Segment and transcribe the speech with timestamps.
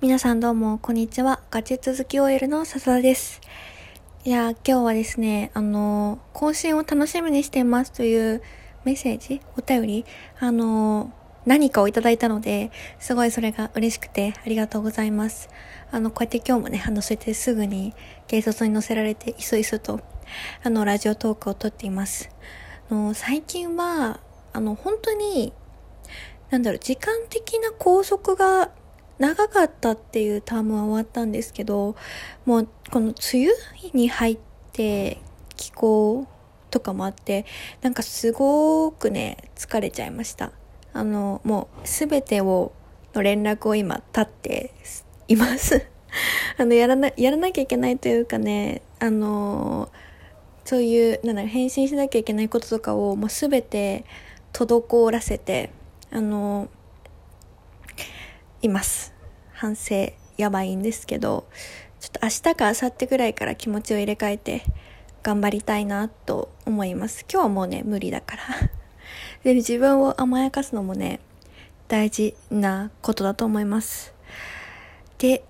[0.00, 1.40] 皆さんどうも、こんにちは。
[1.50, 3.40] ガチ続き OL の笹田です。
[4.24, 8.40] いや、今日はですね、あの、更新を楽しみにしていますという
[8.84, 10.04] メッセージお便り
[10.38, 11.12] あの、
[11.46, 15.48] 何かをいただいたので、すごいそれが嬉しくてありがとうございます。
[15.90, 17.92] あの、こうやって今日もね、あの、そうやってすぐに
[18.30, 19.98] 軽率に載せられて、いそいそと、
[20.62, 22.30] あの、ラジオトークを撮っています。
[22.88, 24.20] あの、最近は、
[24.52, 25.52] あの、本当に、
[26.50, 28.70] なんだろう、時間的な拘束が
[29.18, 31.96] 長かったっていうタームは終わったんですけど、
[32.44, 34.38] もうこの梅雨に入っ
[34.72, 35.18] て
[35.56, 36.26] 気候
[36.70, 37.44] とかもあって、
[37.82, 40.52] なんかすごくね、疲れちゃいました。
[40.92, 42.72] あの、もうすべてを、
[43.14, 44.72] の連絡を今立って
[45.26, 45.86] います。
[46.56, 49.90] あの、やらな、やらなきゃいけないというかね、あの、
[50.64, 54.04] そういう、なんだろ、返信しなきゃいけないこととかをもうすべて
[54.52, 55.70] 滞らせて、
[56.10, 56.68] あの、
[58.62, 59.17] います。
[59.58, 61.48] 反省やばいんですけど、
[61.98, 64.62] ちょっと明日か明後日ぐらいから気持ちを入れ替えて
[65.24, 67.26] 頑張りたいなと思います。
[67.28, 68.42] 今日はもうね、無理だから。
[69.42, 71.18] で、自分を甘やかすのもね、
[71.88, 74.14] 大事なことだと思います。
[75.18, 75.42] で、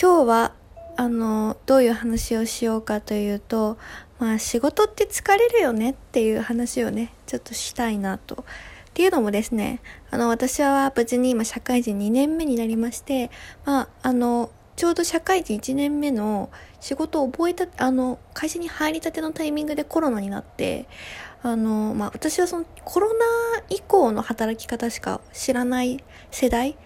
[0.00, 0.52] 今日は、
[0.96, 3.78] あの、どういう話をしようかというと、
[4.18, 8.44] まあ仕事って疲れるよねっていう話をね、ちょっとしたいなと
[8.94, 9.80] っていうのもですね、
[10.12, 13.28] あの、私は無事に今社会人2年目になりまして、
[13.64, 20.86] まあ、あの、ちょうど社会人1年目の仕事を覚えた、あの、会社に入りたてのタイミングでコロナになって、
[21.42, 23.24] あの、まあ、私はそのコロナ
[23.68, 26.76] 以降の働き方しか知らない世代、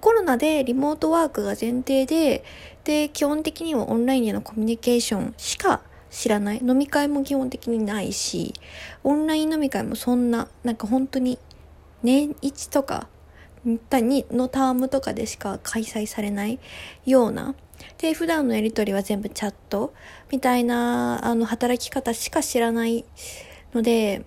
[0.00, 2.44] コロナでリモートワークが前提で、
[2.84, 6.60] で、基本的にはオンラインでのコミュニケーションしか知らない。
[6.66, 8.54] 飲み会も基本的にないし、
[9.04, 11.38] オンライン飲み会もそんな、なんか本当に
[12.02, 13.08] 年一とか
[13.64, 16.58] のタームとかでしか開催されない
[17.04, 17.54] ような
[17.98, 19.94] で普段のやり取りは全部チャット
[20.30, 23.04] みたいなあの働き方しか知らない
[23.74, 24.24] ので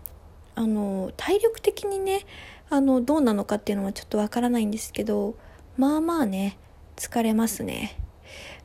[0.55, 2.25] あの体力的にね
[2.69, 5.35] あのどうなのかっていうのはちょっとわからないんですけど
[5.77, 6.57] まあまあね
[6.95, 7.97] 疲れますね。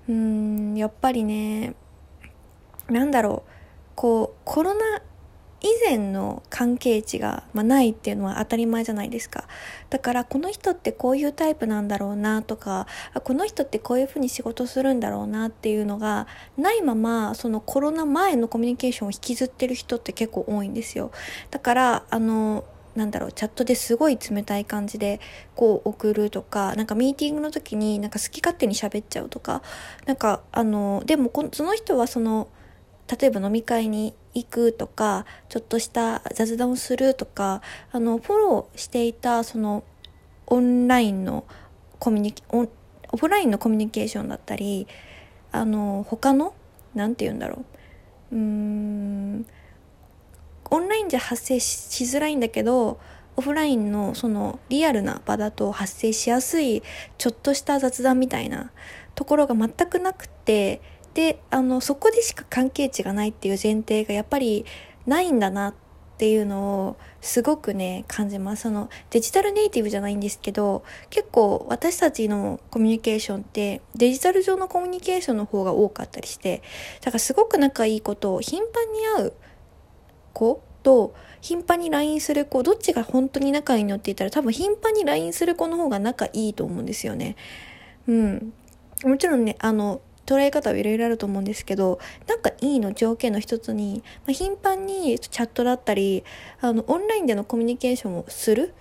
[0.08, 1.74] うんやっぱりね
[2.88, 3.50] なんだろう
[3.96, 5.02] こうコロナ
[5.60, 9.48] 以前の関係値が、まあ、ないっていうのは当たり前じゃないですか。
[9.88, 12.86] だからこの人ってこういうタイプなんだろうなとか、
[13.24, 16.26] この人ってこういうふうに仕事するんだろうなっていうのが
[16.58, 21.10] ないまま、そのコロナ前のコミュニケーションを引きずってる人って結構多いんですよ。
[21.50, 22.64] だから、あの、
[22.94, 25.20] なんだろう、チャットですごい冷たい感じで
[25.54, 29.62] こう送るとか、なんかミーティングの時になんか好き勝手に喋っちゃうとか、
[30.06, 32.48] なんかあの、でもその人はその、
[33.20, 39.82] 例えば飲み会に行くとか、ちょっとした雑談をするとか、あの、フォローしていた、その、
[40.46, 41.44] オンラインの
[41.98, 42.66] コミュニケ、オ
[43.12, 44.86] オフラインのコミュニケーションだったり、
[45.52, 46.54] あの、他の、
[46.94, 47.64] なんて言うんだろ
[48.30, 48.36] う。
[48.36, 49.46] うーん、
[50.70, 52.98] オンラインじゃ発生しづらいんだけど、
[53.36, 56.82] オフラインのそのリアルな場だと発生しやすい
[57.18, 58.72] ちょっとした雑談みたいな
[59.14, 60.80] ところが全くなくて
[61.16, 64.66] で、あの、そこでしか関係値がないっていう前提がやっぱり
[65.06, 65.74] ないんだなっ
[66.18, 68.64] ていうのをすごくね、感じます。
[68.64, 76.60] そのデジタルネイティブじゃないんですけど、結構私たちのコミュニケーションってデジタル上のコミュニケーションの方が多かったりして、
[77.00, 79.32] だからすごく仲いい子と頻繁に会う
[80.34, 87.36] 子と頻繁に LINE する子、どっちが本当に仲いいのって言ったら多分頻繁に LINE する子の方が仲いいと思うんですよね。
[88.06, 88.52] うん。
[89.02, 96.24] もちろんね、あの、捉え方はいろいろあると思うんですけど、なんかいいの条件の一つに、まあ、頻繁にチャットだったり、
[96.60, 98.74] あの、オンラインでのコミュニケーションをする。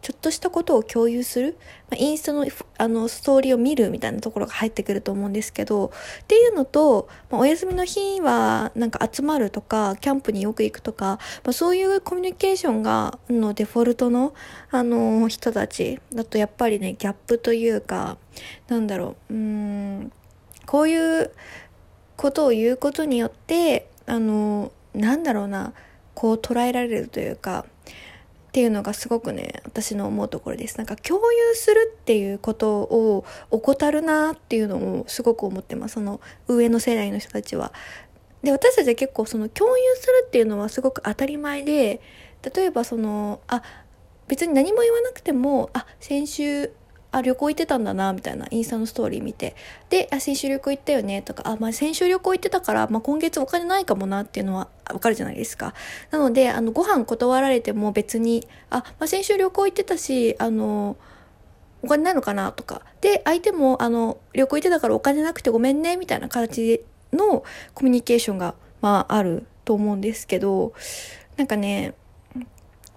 [0.00, 1.58] ちょっとしたことを共有する、
[1.90, 2.46] まあ、インスタの
[2.78, 5.86] あのストーリーを見るみたいなところが入ってくると思うんですけど、
[6.22, 14.34] っていうのと、まあ、お休みの日はなんか集まるとか、キャンプによく行くとか、まあ、そういうコミュニケーションがのデフォルトの、
[14.70, 18.18] あの人たちだとやっぱりね、ギャップというか、
[18.68, 20.12] なんだろう、うーん、
[20.68, 21.30] こういう
[22.18, 25.72] ことを言うことによってあのなんだろうな
[26.12, 27.64] こう捉えられるというか
[28.48, 30.76] っていうのがすごくね私の思うところです。
[30.76, 35.94] なんか共有するっていうことを怠るなっていうのをすごく思ってます。
[35.94, 37.72] その上の世代の人たちは。
[38.42, 42.00] で私たちは結構その共有するっていうのはすごく当たり前で
[42.54, 43.62] 例えばそのあ
[44.28, 46.72] 別に何も言わなくてもあ先週
[47.10, 49.56] あ、旅行行ってたんだな、みたいなインスタのストーリー見て。
[49.88, 55.74] で、あ、先週旅行行ったよね、とか、あ、まあ、先週旅行行ってたから、まあ、今月お金ないかもなっていうのはわかるじゃないですか。
[56.10, 60.96] なので、あの、ご飯断られても別に、あ、まあ、先週旅行行ってたし、あの、
[61.82, 62.82] お金ないのかなとか。
[63.00, 67.44] で、相手も、あの、旅行行ってたからお金なくてごめんね、みたいな形の
[67.74, 70.72] コミュニケーションが、まあ、あると思うんですけど、
[71.36, 71.94] なんかね、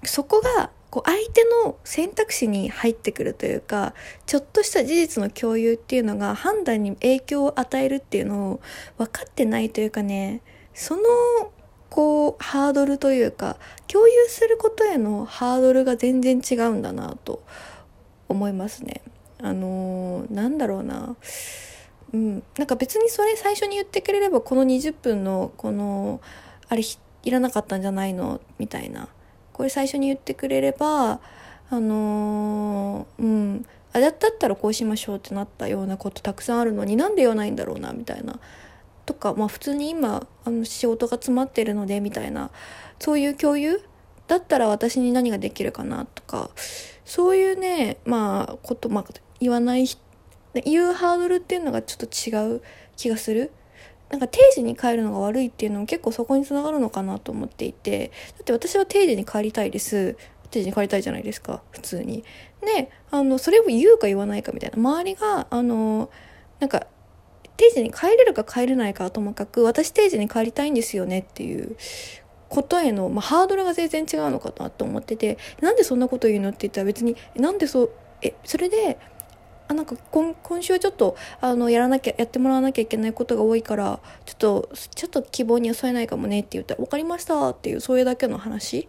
[0.03, 3.95] そこが、こう相手の選択肢に入ってくるというか
[4.25, 8.61] ちょっとした事実の共有っていうのが判断に影響を与えるっていうのを
[8.97, 10.41] 分かってないというかね
[10.73, 11.01] その
[11.89, 13.57] こうハードルというか
[13.87, 17.41] 共有することへのハードルが全然違うんだなと
[18.29, 19.01] 思いますね。
[19.41, 21.17] あのー、なんだろうな。
[22.13, 26.21] うん、なんか別にそれ最初に言ってくれればこの20分のこの
[26.69, 26.83] あれ
[27.23, 28.39] いらなかったんじゃないの？
[28.57, 29.09] みたいな
[29.53, 31.19] これ最初に言ってくれれば
[31.69, 33.65] あのー、うん。
[33.93, 38.39] あだったらこうしましょうってなったようなことたくさんあるのになんで言わないんだろうなみたいな。
[39.05, 42.51] とかまあ普通に今あの仕事が詰まってるのでみたいな。
[42.99, 43.81] そういう共有？
[44.27, 46.51] だったら私に何ができるかなとか。
[47.03, 49.05] そういうねまあこと、まあ、
[49.41, 49.85] 言わない
[50.63, 52.61] 言うハードルっていうのがちょっと違う
[52.95, 53.51] 気がする。
[54.11, 60.17] なんか定時に帰るのが悪いっていうのも結構そこにつながるのかなと思っていてだって私は定時に帰りたいです
[60.51, 62.23] 定時に帰りたいじゃないですか普通に。
[62.61, 66.11] であのそれを言うか言わないかみたいな周りがあの
[66.59, 66.85] なんか
[67.57, 71.75] 定時に帰れるか帰れないかともかく私定時に帰りたいんですよねっていう
[72.49, 77.91] ことへの、まあ、ハードルが全然違うのかなと思っててなんでそんなこと言うのって言ったら別になんでそう
[78.21, 78.99] えそれで
[79.71, 88.87] あなんか今今週はちょっとあのやらなきゃやってもらわなきゃいけないことが多いからちょっとちょっと希望に沿えないかもねって言ったら「分かりました」っていうそういうだけの話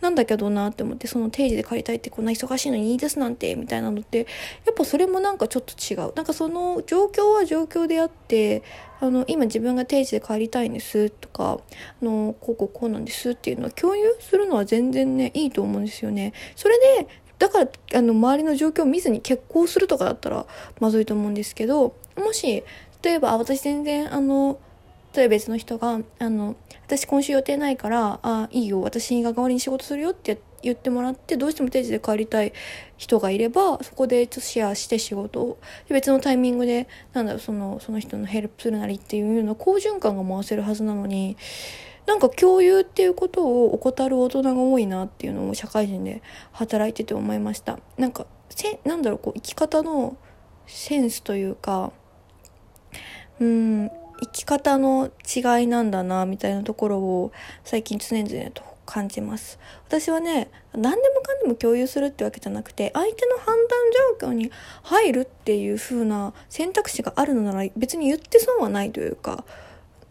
[0.00, 4.18] なんだけどなって思ってその定時で借りたいってこんな忙しいのにいいですなんてみたいなのって
[4.64, 6.12] やっぱそれもなんかちょっと違う。
[6.14, 8.62] なんかその状況は状況であって
[9.00, 11.58] あの今自分が定時で帰りたいんですとか
[12.00, 16.32] あのこうこうこうなんですっていうのは共有するのは全然ねいいと思うんですよね。
[16.54, 17.08] それで
[17.38, 20.46] だからあの周りの状況を見ずに結婚するとかだったら
[20.80, 22.64] まずいと思うんですけどもし
[23.02, 24.58] 例えば私全然あの
[25.14, 26.56] 例えば別の人が、あの、
[26.86, 32.52] 私今週予定ないから、あ、いいよ、私が代わりに仕事するよって言ってもらって、どうしても定時で帰りたい
[32.96, 35.58] 人がいれば、そこでちょっとシェアして仕事を、
[35.88, 41.36] 別のタイミングで、なんだろう、その、その人のヘルプするなりっていうような好循環が回せるはずなのに、
[42.08, 46.22] なんか共有っていうことを怠る大人が多いなっていうのを社会人で
[46.52, 47.78] 働いてて思いました。
[47.98, 50.16] なんか、せなんだろう、こう、生き方の
[50.66, 51.92] センスというか、
[53.40, 53.90] うん、
[54.20, 57.32] 生き方の違いなんだなみたいなところを
[57.62, 63.58] 最近常々と感じます私はね何でもかんでも共有するってわけじゃなくて相手の判断
[64.18, 64.50] 状況に
[64.82, 69.44] 入るっていう風な選択肢があるのなら別に言って損はないというか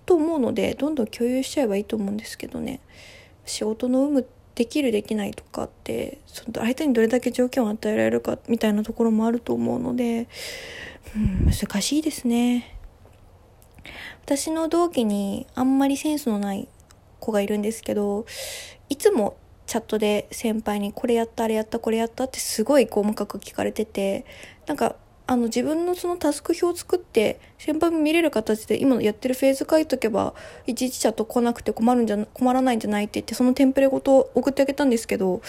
[0.08, 2.80] と思うのでどんどん共有しちゃえばいいと思うんですけどね
[3.46, 10.28] 仕事の有無できるできないとかってその相手にどれだけ条件を与えられるかみたいなところもあると思うので、
[11.16, 12.74] うん、難しいですね。
[14.26, 16.68] 私の同期にあんまりセンスのない
[17.20, 18.26] 子がいるんですけど、
[18.90, 19.38] いつも
[19.68, 24.26] チャットで先輩にこれやった、あれやった、これやったってすごい細かく聞かれてて、
[24.66, 24.96] なんか、
[25.30, 30.34] あの自分のそのタスク表を作って先輩も見れる形で今のやってるフェーズ書いとけば
[30.66, 35.42] いちいちチャット来なくて困るんじゃ困らないんじゃないって言ってそのテンプレごと送ってあげたんですけど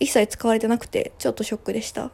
[0.00, 2.10] 一切使われてなくてちょっとショックでした。